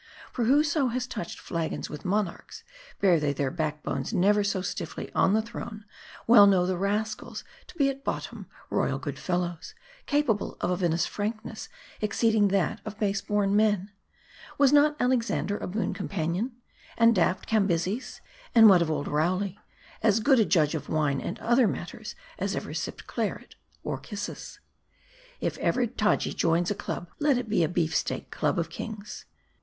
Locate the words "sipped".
22.73-23.05